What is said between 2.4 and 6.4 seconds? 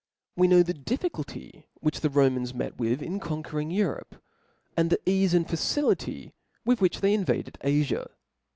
met with in conquering Europe, and the eafe and facility